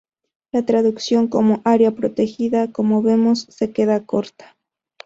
[0.51, 4.57] La traducción como "área protegida", como vemos, se queda corta.